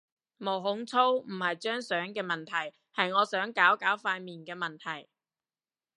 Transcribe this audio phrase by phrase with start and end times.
[0.37, 5.07] 毛孔粗唔係張相嘅問題，係我想搞搞塊面嘅問題